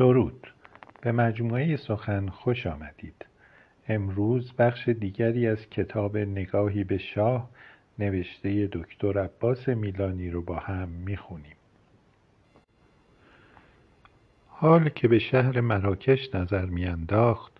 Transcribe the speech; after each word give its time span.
درود. 0.00 0.46
به 1.00 1.12
مجموعه 1.12 1.76
سخن 1.76 2.28
خوش 2.28 2.66
آمدید. 2.66 3.26
امروز 3.88 4.52
بخش 4.52 4.88
دیگری 4.88 5.46
از 5.46 5.70
کتاب 5.70 6.16
نگاهی 6.16 6.84
به 6.84 6.98
شاه 6.98 7.50
نوشته 7.98 8.68
دکتر 8.72 9.18
عباس 9.18 9.68
میلانی 9.68 10.30
رو 10.30 10.42
با 10.42 10.56
هم 10.56 10.88
می‌خونیم. 10.88 11.56
حال 14.48 14.88
که 14.88 15.08
به 15.08 15.18
شهر 15.18 15.60
مراکش 15.60 16.34
نظر 16.34 16.66
میانداخت 16.66 17.52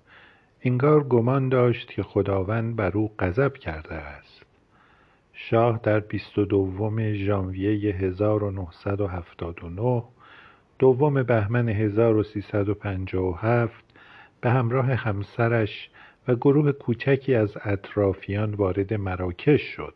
انگار 0.62 1.04
گمان 1.04 1.48
داشت 1.48 1.90
که 1.90 2.02
خداوند 2.02 2.76
بر 2.76 2.90
او 2.90 3.10
غضب 3.18 3.54
کرده 3.54 3.94
است. 3.94 4.42
شاه 5.32 5.80
در 5.82 6.00
بیست 6.00 6.38
و 6.38 6.44
دوم 6.44 7.12
ژانویه 7.12 7.94
1979 7.94 10.02
دوم 10.80 11.22
بهمن 11.22 11.68
1357 11.68 13.84
به 14.40 14.50
همراه 14.50 14.92
همسرش 14.92 15.90
و 16.28 16.34
گروه 16.34 16.72
کوچکی 16.72 17.34
از 17.34 17.56
اطرافیان 17.64 18.54
وارد 18.54 18.94
مراکش 18.94 19.62
شد. 19.62 19.94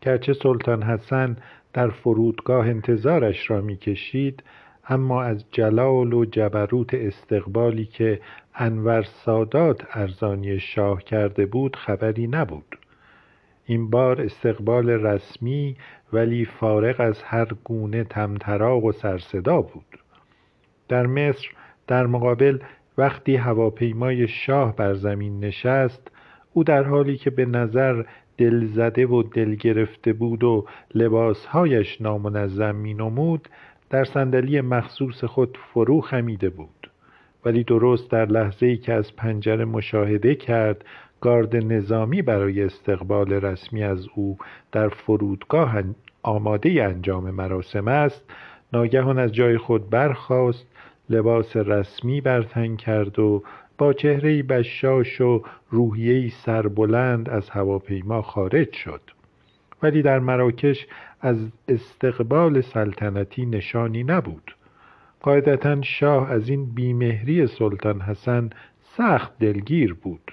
گرچه 0.00 0.32
سلطان 0.32 0.82
حسن 0.82 1.36
در 1.72 1.88
فرودگاه 1.88 2.66
انتظارش 2.66 3.50
را 3.50 3.60
می‌کشید 3.60 4.42
اما 4.88 5.22
از 5.22 5.44
جلال 5.50 6.12
و 6.12 6.24
جبروت 6.24 6.94
استقبالی 6.94 7.84
که 7.84 8.20
انور 8.54 9.02
سادات 9.02 9.86
ارزانی 9.92 10.60
شاه 10.60 11.02
کرده 11.02 11.46
بود 11.46 11.76
خبری 11.76 12.26
نبود. 12.26 12.69
این 13.70 13.90
بار 13.90 14.22
استقبال 14.22 14.90
رسمی 14.90 15.76
ولی 16.12 16.44
فارغ 16.44 17.00
از 17.00 17.22
هر 17.22 17.48
گونه 17.64 18.04
تمطراق 18.04 18.84
و 18.84 18.92
سرصدا 18.92 19.60
بود. 19.60 19.98
در 20.88 21.06
مصر 21.06 21.48
در 21.86 22.06
مقابل 22.06 22.58
وقتی 22.98 23.36
هواپیمای 23.36 24.28
شاه 24.28 24.76
بر 24.76 24.94
زمین 24.94 25.44
نشست 25.44 26.10
او 26.52 26.64
در 26.64 26.82
حالی 26.82 27.16
که 27.16 27.30
به 27.30 27.46
نظر 27.46 28.04
دلزده 28.38 29.06
و 29.06 29.22
دل 29.22 29.54
گرفته 29.54 30.12
بود 30.12 30.44
و 30.44 30.66
لباسهایش 30.94 32.00
نامنظم 32.00 32.76
مینمود 32.76 33.48
در 33.90 34.04
صندلی 34.04 34.60
مخصوص 34.60 35.24
خود 35.24 35.58
فرو 35.74 36.00
خمیده 36.00 36.50
بود. 36.50 36.90
ولی 37.44 37.64
درست 37.64 38.10
در 38.10 38.26
لحظه 38.26 38.66
ای 38.66 38.76
که 38.76 38.92
از 38.92 39.16
پنجره 39.16 39.64
مشاهده 39.64 40.34
کرد 40.34 40.84
گارد 41.20 41.56
نظامی 41.56 42.22
برای 42.22 42.62
استقبال 42.62 43.32
رسمی 43.32 43.82
از 43.82 44.06
او 44.14 44.38
در 44.72 44.88
فرودگاه 44.88 45.82
آماده 46.22 46.84
انجام 46.84 47.30
مراسم 47.30 47.88
است. 47.88 48.24
ناگهان 48.72 49.18
از 49.18 49.32
جای 49.32 49.58
خود 49.58 49.90
برخاست 49.90 50.66
لباس 51.10 51.56
رسمی 51.56 52.20
برتن 52.20 52.76
کرد 52.76 53.18
و 53.18 53.42
با 53.78 53.92
چهره 53.92 54.42
بشاش 54.42 55.20
و 55.20 55.42
روحیهی 55.70 56.30
سربلند 56.30 57.28
از 57.28 57.50
هواپیما 57.50 58.22
خارج 58.22 58.72
شد. 58.72 59.00
ولی 59.82 60.02
در 60.02 60.18
مراکش 60.18 60.86
از 61.20 61.36
استقبال 61.68 62.60
سلطنتی 62.60 63.46
نشانی 63.46 64.04
نبود. 64.04 64.56
قاعدتا 65.22 65.82
شاه 65.82 66.30
از 66.30 66.48
این 66.48 66.74
بیمهری 66.74 67.46
سلطان 67.46 68.00
حسن 68.00 68.50
سخت 68.96 69.38
دلگیر 69.38 69.94
بود. 69.94 70.32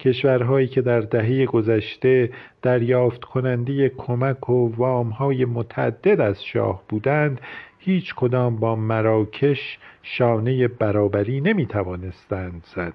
کشورهایی 0.00 0.68
که 0.68 0.82
در 0.82 1.00
دهه 1.00 1.46
گذشته 1.46 2.30
دریافت 2.62 3.24
کننده 3.24 3.88
کمک 3.88 4.50
و 4.50 4.72
وامهای 4.76 5.44
متعدد 5.44 6.20
از 6.20 6.44
شاه 6.44 6.82
بودند 6.88 7.40
هیچ 7.78 8.14
کدام 8.14 8.56
با 8.56 8.76
مراکش 8.76 9.78
شانه 10.02 10.68
برابری 10.68 11.40
نمی 11.40 11.66
توانستند 11.66 12.64
زد. 12.74 12.94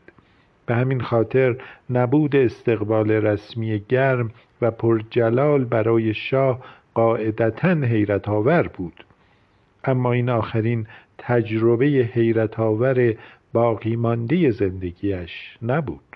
به 0.66 0.75
همین 0.75 1.02
خاطر 1.02 1.55
نبود 1.89 2.35
استقبال 2.35 3.11
رسمی 3.11 3.83
گرم 3.89 4.31
و 4.61 4.72
پرجلال 4.72 5.66
برای 5.66 6.13
شاه 6.13 6.59
قاعدتا 6.94 7.69
حیرت 7.69 8.29
آور 8.29 8.67
بود. 8.67 9.06
اما 9.84 10.11
این 10.11 10.29
آخرین 10.29 10.88
تجربه 11.17 11.85
حیرت 11.85 12.59
آور 12.59 13.13
باقی 13.53 13.95
مانده 13.95 14.51
زندگیش 14.51 15.57
نبود. 15.61 16.10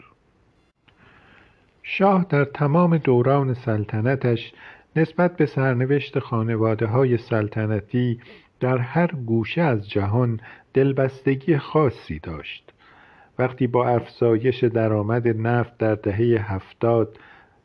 شاه 1.88 2.26
در 2.30 2.46
تمام 2.46 2.98
دوران 2.98 3.54
سلطنتش 3.54 4.54
نسبت 4.96 5.38
به 5.38 5.46
سرنوشت 5.46 6.20
خانواده 6.20 6.86
های 6.86 7.18
سلطنتی 7.18 8.20
در 8.60 8.78
هر 8.78 9.08
گوشه 9.08 9.62
از 9.62 9.90
جهان 9.90 10.40
دلبستگی 10.74 11.58
خاصی 11.58 12.20
داشت. 12.20 12.74
وقتی 13.40 13.68
با 13.68 13.88
افزایش 13.88 14.64
درآمد 14.64 15.28
نفت 15.28 15.78
در 15.78 15.96
دهه 15.96 16.54
هفتاد 16.54 17.18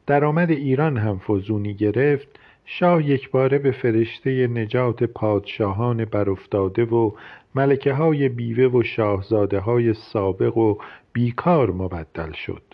درآمد 0.07 0.51
ایران 0.51 0.97
هم 0.97 1.19
فزونی 1.19 1.75
گرفت 1.75 2.29
شاه 2.65 3.07
یکباره 3.07 3.59
به 3.59 3.71
فرشته 3.71 4.47
نجات 4.47 5.05
پادشاهان 5.05 6.05
برافتاده 6.05 6.85
و 6.85 7.13
ملکه 7.55 7.93
های 7.93 8.29
بیوه 8.29 8.79
و 8.79 8.83
شاهزاده 8.83 9.59
های 9.59 9.95
سابق 9.95 10.57
و 10.57 10.79
بیکار 11.13 11.71
مبدل 11.71 12.33
شد. 12.33 12.70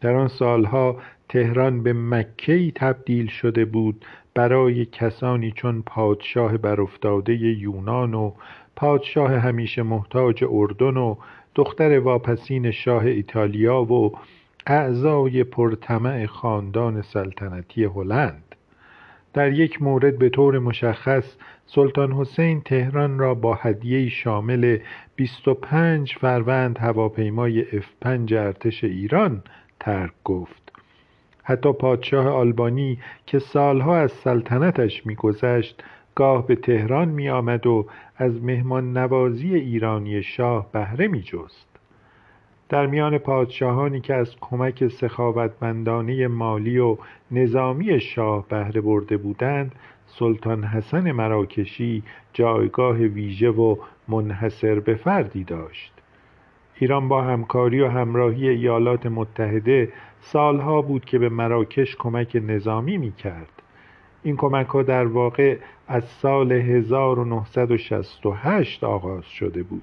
در 0.00 0.14
آن 0.14 0.28
سالها 0.28 0.96
تهران 1.28 1.82
به 1.82 1.92
مکهی 1.92 2.72
تبدیل 2.74 3.26
شده 3.26 3.64
بود 3.64 4.04
برای 4.34 4.84
کسانی 4.84 5.52
چون 5.52 5.82
پادشاه 5.86 6.56
برافتاده 6.56 7.34
یونان 7.34 8.14
و 8.14 8.32
پادشاه 8.76 9.32
همیشه 9.32 9.82
محتاج 9.82 10.44
اردن 10.48 10.96
و 10.96 11.16
دختر 11.54 11.98
واپسین 11.98 12.70
شاه 12.70 13.04
ایتالیا 13.04 13.82
و 13.82 14.12
اعضای 14.66 15.44
پرطمع 15.44 16.26
خاندان 16.26 17.02
سلطنتی 17.02 17.84
هلند. 17.84 18.54
در 19.32 19.52
یک 19.52 19.82
مورد 19.82 20.18
به 20.18 20.28
طور 20.28 20.58
مشخص 20.58 21.36
سلطان 21.66 22.12
حسین 22.12 22.60
تهران 22.60 23.18
را 23.18 23.34
با 23.34 23.54
هدیه 23.54 24.08
شامل 24.08 24.78
25 25.16 26.14
فروند 26.14 26.78
هواپیمای 26.78 27.64
F5 27.64 28.32
ارتش 28.32 28.84
ایران 28.84 29.42
ترک 29.80 30.12
گفت 30.24 30.72
حتی 31.42 31.72
پادشاه 31.72 32.28
آلبانی 32.28 32.98
که 33.26 33.38
سالها 33.38 33.96
از 33.96 34.12
سلطنتش 34.12 35.06
میگذشت 35.06 35.82
گاه 36.14 36.46
به 36.46 36.56
تهران 36.56 37.08
می 37.08 37.28
آمد 37.28 37.66
و 37.66 37.86
از 38.16 38.42
مهمان 38.42 38.96
نوازی 38.96 39.54
ایرانی 39.54 40.22
شاه 40.22 40.72
بهره 40.72 41.08
می 41.08 41.22
جست. 41.22 41.68
در 42.68 42.86
میان 42.86 43.18
پادشاهانی 43.18 44.00
که 44.00 44.14
از 44.14 44.36
کمک 44.40 44.88
سخاوتمندانه 44.88 46.28
مالی 46.28 46.78
و 46.78 46.96
نظامی 47.30 48.00
شاه 48.00 48.48
بهره 48.48 48.80
برده 48.80 49.16
بودند 49.16 49.74
سلطان 50.06 50.64
حسن 50.64 51.12
مراکشی 51.12 52.02
جایگاه 52.32 52.96
ویژه 52.96 53.50
و 53.50 53.76
منحصر 54.08 54.80
به 54.80 54.94
فردی 54.94 55.44
داشت 55.44 55.97
ایران 56.80 57.08
با 57.08 57.22
همکاری 57.22 57.80
و 57.80 57.88
همراهی 57.88 58.48
ایالات 58.48 59.06
متحده 59.06 59.92
سالها 60.20 60.82
بود 60.82 61.04
که 61.04 61.18
به 61.18 61.28
مراکش 61.28 61.96
کمک 61.96 62.42
نظامی 62.46 62.98
می 62.98 63.12
کرد. 63.12 63.62
این 64.22 64.36
کمک 64.36 64.66
ها 64.66 64.82
در 64.82 65.06
واقع 65.06 65.56
از 65.88 66.04
سال 66.04 66.52
1968 66.52 68.84
آغاز 68.84 69.24
شده 69.24 69.62
بود. 69.62 69.82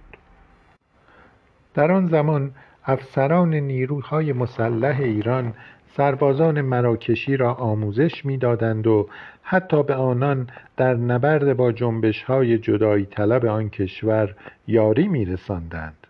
در 1.74 1.92
آن 1.92 2.08
زمان 2.08 2.52
افسران 2.86 3.54
نیروهای 3.54 4.34
مسلح 4.34 5.00
ایران 5.00 5.54
سربازان 5.88 6.62
مراکشی 6.62 7.38
را 7.38 7.54
آموزش 7.54 8.26
می‌دادند 8.26 8.88
و 8.88 9.10
حتی 9.44 9.84
به 9.84 9.96
آنان 9.96 10.48
در 10.78 10.94
نبرد 10.94 11.58
با 11.58 11.72
جنبش 11.72 12.24
های 12.24 12.58
جدایی 12.58 13.06
طلب 13.06 13.46
آن 13.46 13.70
کشور 13.70 14.36
یاری 14.68 15.08
می 15.08 15.26
رساندند. 15.26 16.05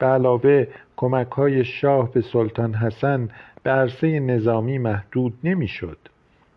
به 0.00 0.06
علاوه 0.06 0.66
کمک 0.96 1.28
های 1.28 1.64
شاه 1.64 2.12
به 2.12 2.20
سلطان 2.20 2.74
حسن 2.74 3.28
به 3.62 3.70
عرصه 3.70 4.20
نظامی 4.20 4.78
محدود 4.78 5.32
نمی‌شد. 5.44 5.98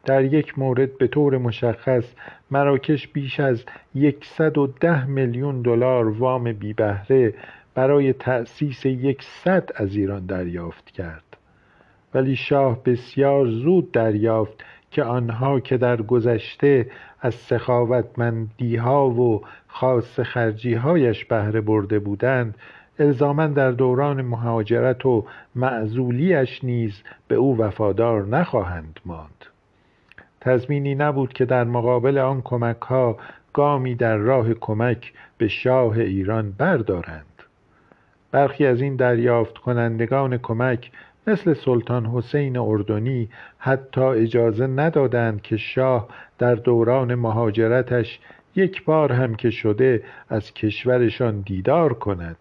در 0.05 0.23
یک 0.23 0.59
مورد 0.59 0.97
به 0.97 1.07
طور 1.07 1.37
مشخص 1.37 2.13
مراکش 2.51 3.07
بیش 3.07 3.39
از 3.39 3.63
110 4.21 5.05
میلیون 5.05 5.61
دلار 5.61 6.09
وام 6.09 6.53
بی 6.53 6.73
بهره 6.73 7.33
برای 7.75 8.13
تأسیس 8.13 8.85
یک 8.85 9.23
صد 9.23 9.69
از 9.75 9.95
ایران 9.95 10.25
دریافت 10.25 10.91
کرد 10.91 11.37
ولی 12.13 12.35
شاه 12.35 12.83
بسیار 12.83 13.47
زود 13.47 13.91
دریافت 13.91 14.63
که 14.91 15.03
آنها 15.03 15.59
که 15.59 15.77
در 15.77 16.01
گذشته 16.01 16.89
از 17.21 17.35
سخاوتمندی 17.35 18.75
ها 18.75 19.09
و 19.09 19.41
خاص 19.67 20.19
خرجی 20.19 20.73
هایش 20.73 21.25
بهره 21.25 21.61
برده 21.61 21.99
بودند 21.99 22.57
الزاما 22.99 23.47
در 23.47 23.71
دوران 23.71 24.21
مهاجرت 24.21 25.05
و 25.05 25.25
معزولیش 25.55 26.63
نیز 26.63 27.03
به 27.27 27.35
او 27.35 27.57
وفادار 27.57 28.25
نخواهند 28.25 28.99
ماند. 29.05 29.45
تضمینی 30.41 30.95
نبود 30.95 31.33
که 31.33 31.45
در 31.45 31.63
مقابل 31.63 32.17
آن 32.17 32.41
کمک 32.41 32.81
ها 32.81 33.17
گامی 33.53 33.95
در 33.95 34.17
راه 34.17 34.53
کمک 34.53 35.13
به 35.37 35.47
شاه 35.47 35.97
ایران 35.97 36.51
بردارند. 36.51 37.25
برخی 38.31 38.65
از 38.65 38.81
این 38.81 38.95
دریافت 38.95 39.57
کنندگان 39.57 40.37
کمک 40.37 40.91
مثل 41.27 41.53
سلطان 41.53 42.05
حسین 42.05 42.57
اردنی 42.57 43.29
حتی 43.57 44.01
اجازه 44.01 44.67
ندادند 44.67 45.41
که 45.41 45.57
شاه 45.57 46.07
در 46.39 46.55
دوران 46.55 47.15
مهاجرتش 47.15 48.19
یک 48.55 48.85
بار 48.85 49.11
هم 49.11 49.35
که 49.35 49.49
شده 49.49 50.03
از 50.29 50.53
کشورشان 50.53 51.41
دیدار 51.41 51.93
کند. 51.93 52.37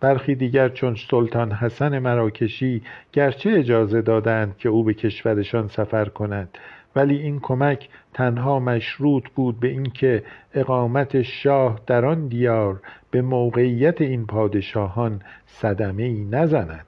برخی 0.00 0.34
دیگر 0.34 0.68
چون 0.68 0.94
سلطان 1.10 1.52
حسن 1.52 1.98
مراکشی 1.98 2.82
گرچه 3.12 3.50
اجازه 3.50 4.02
دادند 4.02 4.56
که 4.56 4.68
او 4.68 4.84
به 4.84 4.94
کشورشان 4.94 5.68
سفر 5.68 6.04
کند 6.04 6.58
ولی 6.96 7.16
این 7.16 7.40
کمک 7.40 7.88
تنها 8.14 8.58
مشروط 8.60 9.24
بود 9.34 9.60
به 9.60 9.68
اینکه 9.68 10.22
اقامت 10.54 11.22
شاه 11.22 11.80
در 11.86 12.04
آن 12.04 12.28
دیار 12.28 12.80
به 13.10 13.22
موقعیت 13.22 14.00
این 14.00 14.26
پادشاهان 14.26 15.22
صدمه 15.46 16.02
ای 16.02 16.24
نزند. 16.24 16.86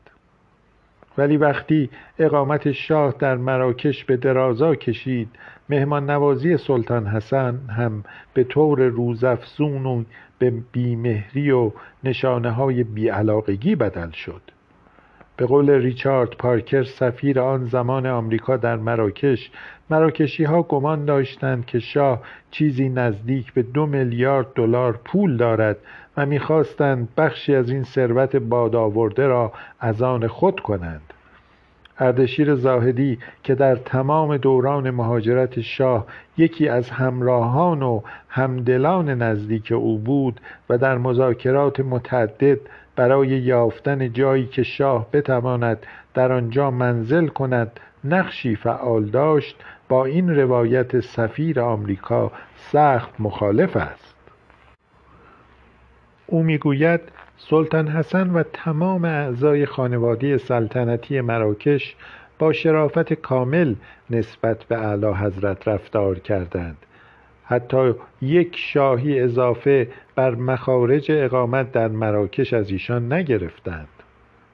ولی 1.18 1.36
وقتی 1.36 1.90
اقامت 2.18 2.72
شاه 2.72 3.14
در 3.18 3.36
مراکش 3.36 4.04
به 4.04 4.16
درازا 4.16 4.74
کشید 4.74 5.28
مهمان 5.68 6.10
نوازی 6.10 6.56
سلطان 6.56 7.06
حسن 7.06 7.58
هم 7.68 8.04
به 8.34 8.44
طور 8.44 8.82
روزافزون 8.82 9.86
و 9.86 10.04
به 10.42 10.52
بیمهری 10.72 11.50
و 11.50 11.72
نشانه 12.04 12.50
های 12.50 12.84
بیعلاقگی 12.84 13.76
بدل 13.76 14.10
شد. 14.10 14.42
به 15.36 15.46
قول 15.46 15.70
ریچارد 15.70 16.30
پارکر 16.30 16.82
سفیر 16.82 17.40
آن 17.40 17.64
زمان 17.64 18.06
آمریکا 18.06 18.56
در 18.56 18.76
مراکش 18.76 19.50
مراکشی 19.90 20.44
ها 20.44 20.62
گمان 20.62 21.04
داشتند 21.04 21.66
که 21.66 21.78
شاه 21.78 22.22
چیزی 22.50 22.88
نزدیک 22.88 23.52
به 23.52 23.62
دو 23.62 23.86
میلیارد 23.86 24.46
دلار 24.54 25.00
پول 25.04 25.36
دارد 25.36 25.76
و 26.16 26.26
می‌خواستند 26.26 27.08
بخشی 27.16 27.54
از 27.54 27.70
این 27.70 27.84
ثروت 27.84 28.36
بادآورده 28.36 29.26
را 29.26 29.52
از 29.80 30.02
آن 30.02 30.26
خود 30.26 30.60
کنند. 30.60 31.14
اردشیر 31.98 32.54
زاهدی 32.54 33.18
که 33.42 33.54
در 33.54 33.76
تمام 33.76 34.36
دوران 34.36 34.90
مهاجرت 34.90 35.60
شاه 35.60 36.06
یکی 36.36 36.68
از 36.68 36.90
همراهان 36.90 37.82
و 37.82 38.00
همدلان 38.28 39.22
نزدیک 39.22 39.72
او 39.72 39.98
بود 39.98 40.40
و 40.70 40.78
در 40.78 40.98
مذاکرات 40.98 41.80
متعدد 41.80 42.58
برای 42.96 43.28
یافتن 43.28 44.12
جایی 44.12 44.46
که 44.46 44.62
شاه 44.62 45.06
بتواند 45.12 45.86
در 46.14 46.32
آنجا 46.32 46.70
منزل 46.70 47.26
کند 47.26 47.80
نقشی 48.04 48.56
فعال 48.56 49.04
داشت. 49.04 49.56
با 49.88 50.04
این 50.04 50.36
روایت 50.36 51.00
سفیر 51.00 51.60
آمریکا 51.60 52.32
سخت 52.56 53.10
مخالف 53.18 53.76
است. 53.76 54.16
او 56.26 56.42
می‌گوید 56.42 57.00
سلطان 57.50 57.88
حسن 57.88 58.30
و 58.30 58.42
تمام 58.52 59.04
اعضای 59.04 59.66
خانواده 59.66 60.38
سلطنتی 60.38 61.20
مراکش 61.20 61.96
با 62.38 62.52
شرافت 62.52 63.12
کامل 63.12 63.74
نسبت 64.10 64.64
به 64.64 64.78
اعلی 64.78 65.06
حضرت 65.06 65.68
رفتار 65.68 66.18
کردند. 66.18 66.76
حتی 67.44 67.94
یک 68.22 68.56
شاهی 68.56 69.20
اضافه 69.20 69.88
بر 70.14 70.34
مخارج 70.34 71.06
اقامت 71.10 71.72
در 71.72 71.88
مراکش 71.88 72.52
از 72.52 72.70
ایشان 72.70 73.12
نگرفتند. 73.12 74.01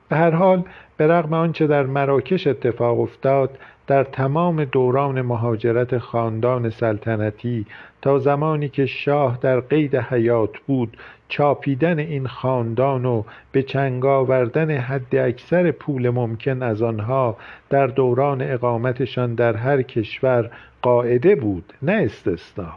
به 0.08 0.16
هر 0.16 0.31
حال 0.31 0.62
به 0.96 1.06
رغم 1.06 1.32
آنچه 1.32 1.66
در 1.66 1.82
مراکش 1.82 2.46
اتفاق 2.46 3.00
افتاد 3.00 3.58
در 3.87 4.05
تمام 4.05 4.64
دوران 4.64 5.22
مهاجرت 5.22 5.99
خاندان 5.99 6.70
سلطنتی 6.70 7.66
تا 8.02 8.19
زمانی 8.19 8.69
که 8.69 8.87
شاه 8.87 9.38
در 9.40 9.60
قید 9.60 9.96
حیات 9.96 10.58
بود 10.58 10.96
چاپیدن 11.28 11.99
این 11.99 12.26
خاندان 12.26 13.05
و 13.05 13.22
به 13.52 13.62
چنگ 13.62 14.05
آوردن 14.05 14.70
حد 14.70 15.16
اکثر 15.16 15.70
پول 15.70 16.10
ممکن 16.10 16.62
از 16.62 16.82
آنها 16.82 17.37
در 17.70 17.87
دوران 17.87 18.43
اقامتشان 18.43 19.34
در 19.34 19.56
هر 19.56 19.82
کشور 19.82 20.50
قاعده 20.82 21.34
بود 21.34 21.72
نه 21.82 21.93
استثنا. 21.93 22.72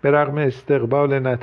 به 0.00 0.10
رغم 0.10 0.38
استقبال 0.38 1.36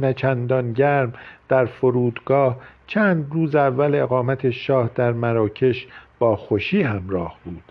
نچندان 0.00 0.72
گرم 0.72 1.12
در 1.48 1.64
فرودگاه 1.64 2.56
چند 2.86 3.26
روز 3.32 3.54
اول 3.54 3.94
اقامت 3.94 4.50
شاه 4.50 4.90
در 4.94 5.12
مراکش 5.12 5.86
با 6.18 6.36
خوشی 6.36 6.82
همراه 6.82 7.36
بود. 7.44 7.62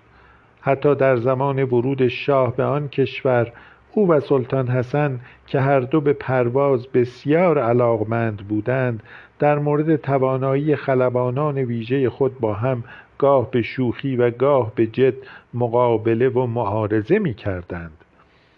حتی 0.62 0.96
در 0.96 1.16
زمان 1.16 1.64
ورود 1.64 2.08
شاه 2.08 2.56
به 2.56 2.64
آن 2.64 2.88
کشور 2.88 3.52
او 3.94 4.08
و 4.08 4.20
سلطان 4.20 4.68
حسن 4.68 5.20
که 5.48 5.60
هر 5.60 5.80
دو 5.80 6.02
به 6.02 6.14
پرواز 6.14 6.88
بسیار 6.88 7.60
علاقمند 7.60 8.38
بودند 8.38 9.04
در 9.40 9.60
مورد 9.60 9.96
توانایی 9.96 10.76
خلبانان 10.76 11.58
ویژه 11.58 12.10
خود 12.10 12.40
با 12.40 12.54
هم 12.54 12.84
گاه 13.18 13.52
به 13.52 13.62
شوخی 13.62 14.16
و 14.16 14.32
گاه 14.32 14.72
به 14.76 14.88
جد 14.88 15.14
مقابله 15.54 16.30
و 16.30 16.46
معارضه 16.46 17.20
می 17.20 17.34
کردند 17.34 17.92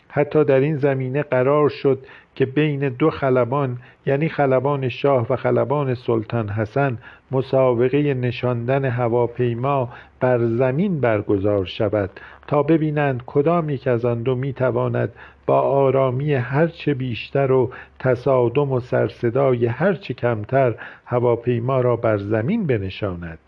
حتی 0.09 0.43
در 0.43 0.59
این 0.59 0.77
زمینه 0.77 1.23
قرار 1.23 1.69
شد 1.69 2.05
که 2.37 2.45
بین 2.45 2.89
دو 2.89 3.09
خلبان 3.09 3.77
یعنی 4.05 4.29
خلبان 4.29 4.89
شاه 4.89 5.27
و 5.29 5.35
خلبان 5.35 5.93
سلطان 5.93 6.49
حسن 6.49 6.97
مسابقه 7.31 8.13
نشاندن 8.13 8.85
هواپیما 8.85 9.89
بر 10.19 10.45
زمین 10.45 10.99
برگزار 10.99 11.65
شود 11.65 12.09
تا 12.47 12.63
ببینند 12.63 13.23
کدام 13.25 13.69
یک 13.69 13.87
از 13.87 14.05
آن 14.05 14.23
دو 14.23 14.35
می‌تواند 14.35 15.13
با 15.45 15.61
آرامی 15.61 16.33
هرچه 16.33 16.93
بیشتر 16.93 17.51
و 17.51 17.71
تصادم 17.99 18.71
و 18.71 18.79
سرصدای 18.79 19.65
هرچه 19.65 20.13
کمتر 20.13 20.75
هواپیما 21.05 21.81
را 21.81 21.95
بر 21.95 22.17
زمین 22.17 22.67
بنشاند. 22.67 23.39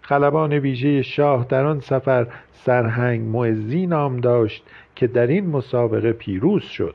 خلبان 0.00 0.52
ویژه 0.52 1.02
شاه 1.02 1.46
در 1.48 1.64
آن 1.64 1.80
سفر 1.80 2.26
سرهنگ 2.52 3.20
معزی 3.20 3.86
نام 3.86 4.16
داشت 4.16 4.64
که 4.96 5.06
در 5.06 5.26
این 5.26 5.50
مسابقه 5.50 6.12
پیروز 6.12 6.62
شد. 6.62 6.94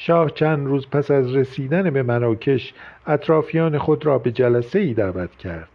شاه 0.00 0.30
چند 0.30 0.66
روز 0.66 0.86
پس 0.90 1.10
از 1.10 1.36
رسیدن 1.36 1.90
به 1.90 2.02
مراکش 2.02 2.74
اطرافیان 3.06 3.78
خود 3.78 4.06
را 4.06 4.18
به 4.18 4.32
جلسه 4.32 4.78
ای 4.78 4.94
دعوت 4.94 5.36
کرد. 5.36 5.68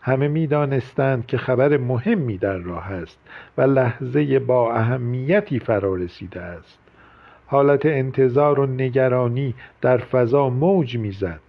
همه 0.00 0.28
می‌دانستند 0.28 1.26
که 1.26 1.38
خبر 1.38 1.76
مهمی 1.76 2.38
در 2.38 2.56
راه 2.56 2.92
است 2.92 3.18
و 3.58 3.62
لحظه 3.62 4.38
با 4.38 4.74
اهمیتی 4.74 5.58
فرا 5.58 5.94
رسیده 5.94 6.40
است. 6.40 6.78
حالت 7.46 7.86
انتظار 7.86 8.60
و 8.60 8.66
نگرانی 8.66 9.54
در 9.80 9.98
فضا 9.98 10.48
موج 10.48 10.98
می‌زد. 10.98 11.40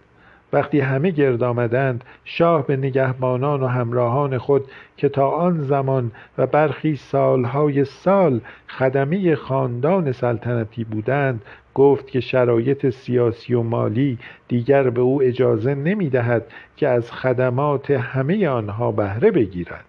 وقتی 0.52 0.80
همه 0.80 1.10
گرد 1.10 1.42
آمدند 1.42 2.04
شاه 2.24 2.66
به 2.66 2.76
نگهبانان 2.76 3.62
و 3.62 3.66
همراهان 3.66 4.38
خود 4.38 4.64
که 4.96 5.08
تا 5.08 5.28
آن 5.28 5.62
زمان 5.62 6.10
و 6.38 6.46
برخی 6.46 6.96
سالهای 6.96 7.84
سال 7.84 8.40
خدمه 8.68 9.34
خاندان 9.34 10.12
سلطنتی 10.12 10.84
بودند 10.84 11.44
گفت 11.74 12.06
که 12.06 12.20
شرایط 12.20 12.90
سیاسی 12.90 13.54
و 13.54 13.62
مالی 13.62 14.18
دیگر 14.48 14.90
به 14.90 15.00
او 15.00 15.22
اجازه 15.22 15.74
نمی 15.74 16.10
دهد 16.10 16.46
که 16.76 16.88
از 16.88 17.12
خدمات 17.12 17.90
همه 17.90 18.48
آنها 18.48 18.92
بهره 18.92 19.30
بگیرد. 19.30 19.84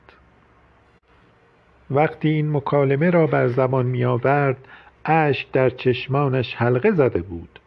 وقتی 1.91 2.29
این 2.29 2.51
مکالمه 2.51 3.09
را 3.09 3.27
بر 3.27 3.47
زمان 3.47 3.85
می 3.85 4.05
آورد 4.05 4.57
اشک 5.05 5.51
در 5.51 5.69
چشمانش 5.69 6.55
حلقه 6.55 6.91
زده 6.91 7.21
بود. 7.21 7.59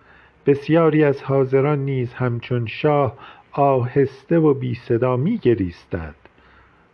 بسیاری 0.46 1.04
از 1.04 1.22
حاضران 1.22 1.78
نیز 1.84 2.14
همچون 2.14 2.66
شاه 2.66 3.18
آهسته 3.52 4.38
و 4.38 4.54
بی 4.54 4.74
صدا 4.74 5.16
می 5.16 5.38
گریستند 5.38 6.25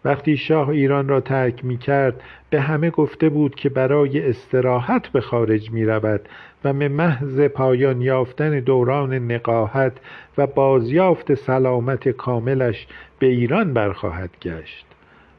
وقتی 0.04 0.36
شاه 0.36 0.68
ایران 0.68 1.08
را 1.08 1.20
ترک 1.20 1.64
می 1.64 1.78
کرد 1.78 2.20
به 2.50 2.60
همه 2.60 2.90
گفته 2.90 3.28
بود 3.28 3.54
که 3.54 3.68
برای 3.68 4.28
استراحت 4.28 5.08
به 5.08 5.20
خارج 5.20 5.70
می 5.70 5.84
رود 5.84 6.28
و 6.64 6.72
به 6.72 6.88
محض 6.88 7.40
پایان 7.40 8.00
یافتن 8.00 8.60
دوران 8.60 9.14
نقاهت 9.14 9.92
و 10.38 10.46
بازیافت 10.46 11.34
سلامت 11.34 12.08
کاملش 12.08 12.86
به 13.18 13.26
ایران 13.26 13.74
برخواهد 13.74 14.30
گشت. 14.42 14.86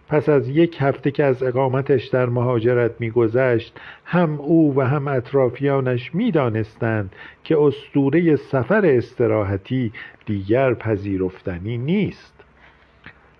پس 0.10 0.29
از 0.29 0.50
یک 0.50 0.77
هفته 0.79 1.12
که 1.12 1.24
از 1.24 1.43
اقامتش 1.43 2.05
در 2.05 2.25
مهاجرت 2.25 2.91
میگذشت 3.00 3.79
هم 4.05 4.39
او 4.39 4.74
و 4.75 4.82
هم 4.82 5.08
اطرافیانش 5.08 6.15
می‌دانستند 6.15 7.15
که 7.43 7.58
استوره 7.60 8.36
سفر 8.36 8.86
استراحتی 8.86 9.91
دیگر 10.25 10.74
پذیرفتنی 10.74 11.77
نیست. 11.77 12.32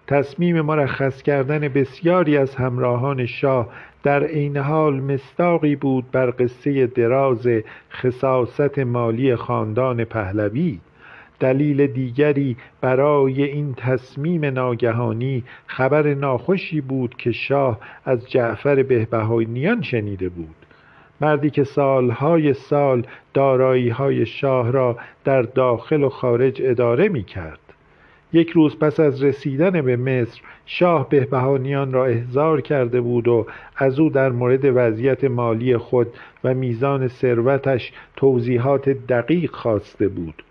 تصمیم 0.08 0.62
مرخص 0.62 1.22
کردن 1.22 1.60
بسیاری 1.60 2.38
از 2.38 2.56
همراهان 2.56 3.26
شاه 3.26 3.70
در 4.04 4.24
عین 4.24 4.58
حال 4.58 4.94
مستاقی 5.00 5.76
بود 5.76 6.12
بر 6.12 6.34
قصه 6.40 6.88
دراز 6.88 7.48
خصاست 7.92 8.80
مالی 8.80 9.36
خاندان 9.36 10.04
پهلوی. 10.06 10.80
دلیل 11.40 11.88
دیگری 11.88 12.58
برای 12.82 13.44
این 13.44 13.74
تصمیم 13.74 14.46
ناگهانی 14.46 15.44
خبر 15.68 16.14
ناخوشی 16.14 16.82
بود 16.82 17.16
که 17.18 17.32
شاه 17.32 17.80
از 18.06 18.30
جعفر 18.30 18.84
بهبهانیان 18.84 19.82
شنیده 19.82 20.30
بود. 20.30 20.56
مردی 21.22 21.50
که 21.50 21.64
سالهای 21.64 22.54
سال 22.54 23.08
دارایی 23.34 23.90
های 23.90 24.26
شاه 24.26 24.72
را 24.72 24.98
در 25.24 25.42
داخل 25.42 26.04
و 26.04 26.10
خارج 26.10 26.62
اداره 26.64 27.10
می 27.10 27.24
کرد 27.24 27.63
یک 28.34 28.50
روز 28.50 28.80
پس 28.80 29.00
از 29.00 29.24
رسیدن 29.24 29.82
به 29.82 29.98
مصر 29.98 30.42
شاه 30.66 31.10
بهبهانیان 31.10 31.94
را 31.94 32.06
احضار 32.06 32.62
کرده 32.62 33.02
بود 33.02 33.28
و 33.28 33.46
از 33.76 34.00
او 34.00 34.10
در 34.10 34.30
مورد 34.30 34.62
وضعیت 34.64 35.24
مالی 35.24 35.78
خود 35.78 36.08
و 36.44 36.54
میزان 36.54 37.08
ثروتش 37.08 37.92
توضیحات 38.16 38.90
دقیق 38.90 39.52
خواسته 39.52 40.08
بود. 40.08 40.44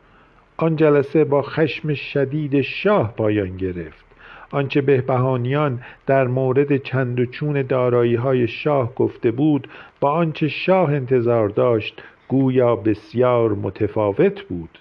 آن 0.57 0.77
جلسه 0.77 1.25
با 1.25 1.43
خشم 1.43 1.95
شدید 1.95 2.61
شاه 2.61 3.15
پایان 3.17 3.57
گرفت. 3.57 4.05
آنچه 4.51 4.81
بهبهانیان 4.81 5.81
در 6.07 6.27
مورد 6.27 6.77
چند 6.77 7.21
و 7.21 7.27
چون 7.27 7.63
دارایی 7.63 8.15
های 8.15 8.49
شاه 8.49 8.95
گفته 8.95 9.31
بود 9.31 9.69
با 10.01 10.13
آنچه 10.13 10.49
شاه 10.49 10.93
انتظار 10.93 11.49
داشت 11.49 12.03
گویا 12.29 12.77
بسیار 12.77 13.51
متفاوت 13.53 14.43
بود. 14.43 14.79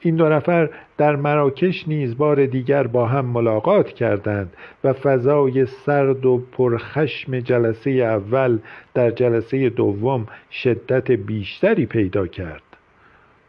این 0.00 0.16
دو 0.16 0.28
نفر 0.28 0.70
در 0.98 1.16
مراکش 1.16 1.88
نیز 1.88 2.16
بار 2.16 2.46
دیگر 2.46 2.86
با 2.86 3.06
هم 3.06 3.26
ملاقات 3.26 3.88
کردند 3.88 4.52
و 4.84 4.92
فضای 4.92 5.66
سرد 5.66 6.26
و 6.26 6.42
پرخشم 6.52 7.40
جلسه 7.40 7.90
اول 7.90 8.58
در 8.94 9.10
جلسه 9.10 9.68
دوم 9.68 10.26
شدت 10.50 11.10
بیشتری 11.10 11.86
پیدا 11.86 12.26
کرد. 12.26 12.62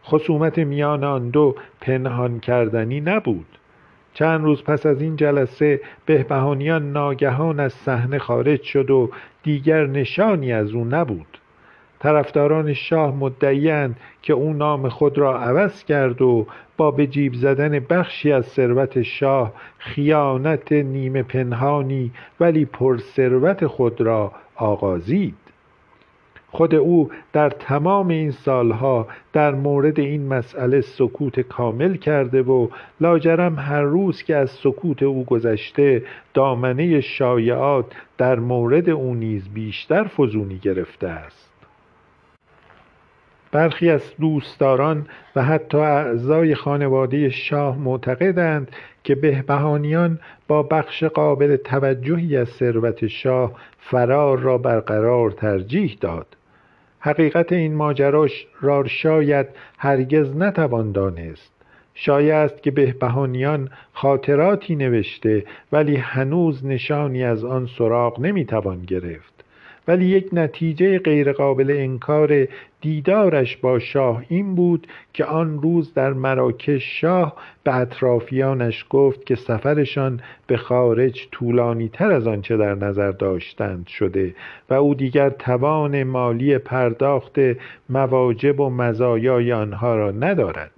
خصومت 0.05 0.57
میان 0.57 1.03
آن 1.03 1.29
دو 1.29 1.55
پنهان 1.81 2.39
کردنی 2.39 3.01
نبود. 3.01 3.45
چند 4.13 4.43
روز 4.43 4.63
پس 4.63 4.85
از 4.85 5.01
این 5.01 5.15
جلسه 5.15 5.81
بهبهانیان 6.05 6.91
ناگهان 6.91 7.59
از 7.59 7.73
صحنه 7.73 8.19
خارج 8.19 8.61
شد 8.61 8.91
و 8.91 9.11
دیگر 9.43 9.87
نشانی 9.87 10.53
از 10.53 10.71
او 10.71 10.85
نبود. 10.85 11.40
طرفداران 12.01 12.73
شاه 12.73 13.15
مدعیند 13.15 13.95
که 14.21 14.33
او 14.33 14.53
نام 14.53 14.89
خود 14.89 15.17
را 15.17 15.39
عوض 15.39 15.83
کرد 15.83 16.21
و 16.21 16.47
با 16.77 16.91
به 16.91 17.07
جیب 17.07 17.33
زدن 17.33 17.79
بخشی 17.79 18.31
از 18.31 18.45
ثروت 18.45 19.01
شاه 19.01 19.53
خیانت 19.77 20.71
نیمه 20.71 21.23
پنهانی 21.23 22.11
ولی 22.39 22.65
پرثروت 22.65 23.67
خود 23.67 24.01
را 24.01 24.31
آغازید. 24.55 25.35
خود 26.51 26.75
او 26.75 27.09
در 27.33 27.49
تمام 27.49 28.07
این 28.07 28.31
سالها 28.31 29.07
در 29.33 29.55
مورد 29.55 29.99
این 29.99 30.27
مسئله 30.27 30.81
سکوت 30.81 31.39
کامل 31.39 31.95
کرده 31.95 32.41
و 32.41 32.67
لاجرم 33.01 33.59
هر 33.59 33.81
روز 33.81 34.23
که 34.23 34.35
از 34.35 34.49
سکوت 34.49 35.03
او 35.03 35.25
گذشته 35.25 36.03
دامنه 36.33 37.01
شایعات 37.01 37.85
در 38.17 38.39
مورد 38.39 38.89
او 38.89 39.15
نیز 39.15 39.49
بیشتر 39.49 40.03
فزونی 40.03 40.57
گرفته 40.57 41.07
است. 41.07 41.50
برخی 43.51 43.89
از 43.89 44.01
دوستداران 44.19 45.07
و 45.35 45.43
حتی 45.43 45.77
اعضای 45.77 46.55
خانواده 46.55 47.29
شاه 47.29 47.77
معتقدند 47.77 48.71
که 49.03 49.15
بهبهانیان 49.15 50.19
با 50.47 50.63
بخش 50.63 51.03
قابل 51.03 51.55
توجهی 51.55 52.37
از 52.37 52.49
ثروت 52.49 53.07
شاه 53.07 53.51
فرار 53.79 54.39
را 54.39 54.57
برقرار 54.57 55.31
ترجیح 55.31 55.97
داد. 56.01 56.27
حقیقت 56.99 57.51
این 57.51 57.75
ماجرا 57.75 58.27
را 58.61 58.87
شاید 58.87 59.47
هرگز 59.77 60.35
نتوان 60.35 60.91
دانست. 60.91 61.51
شایع 61.93 62.35
است 62.35 62.63
که 62.63 62.71
بهبهانیان 62.71 63.69
خاطراتی 63.93 64.75
نوشته 64.75 65.43
ولی 65.71 65.95
هنوز 65.95 66.65
نشانی 66.65 67.23
از 67.23 67.43
آن 67.43 67.69
سراغ 67.77 68.19
نمی‌توان 68.19 68.81
گرفت. 68.81 69.43
ولی 69.87 70.05
یک 70.05 70.29
نتیجه 70.33 70.99
غیرقابل 70.99 71.75
انکار 71.77 72.47
دیدارش 72.81 73.57
با 73.57 73.79
شاه 73.79 74.23
این 74.29 74.55
بود 74.55 74.87
که 75.13 75.25
آن 75.25 75.61
روز 75.61 75.93
در 75.93 76.13
مراکش 76.13 77.01
شاه 77.01 77.35
به 77.63 77.75
اطرافیانش 77.75 78.85
گفت 78.89 79.25
که 79.25 79.35
سفرشان 79.35 80.19
به 80.47 80.57
خارج 80.57 81.27
طولانی 81.31 81.89
تر 81.89 82.11
از 82.11 82.27
آنچه 82.27 82.57
در 82.57 82.75
نظر 82.75 83.11
داشتند 83.11 83.87
شده 83.87 84.35
و 84.69 84.73
او 84.73 84.95
دیگر 84.95 85.29
توان 85.29 86.03
مالی 86.03 86.57
پرداخت 86.57 87.35
مواجب 87.89 88.59
و 88.59 88.69
مزایای 88.69 89.53
آنها 89.53 89.95
را 89.95 90.11
ندارد. 90.11 90.71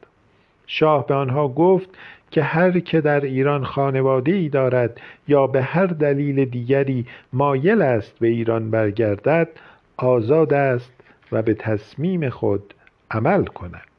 شاه 0.68 1.08
به 1.08 1.14
آنها 1.14 1.48
گفت 1.48 1.90
که 2.32 2.44
هر 2.44 2.80
که 2.80 3.02
در 3.02 3.20
ایران 3.20 3.64
خانواده 3.64 4.32
ای 4.32 4.50
دارد 4.50 5.02
یا 5.28 5.48
به 5.48 5.62
هر 5.62 5.86
دلیل 5.86 6.46
دیگری 6.46 7.06
مایل 7.34 7.82
است 7.82 8.20
به 8.20 8.28
ایران 8.28 8.72
برگردد 8.72 9.50
آزاد 9.98 10.54
است 10.54 11.03
و 11.34 11.42
به 11.42 11.54
تصمیم 11.54 12.30
خود 12.30 12.74
عمل 13.12 13.46
کند. 13.46 13.93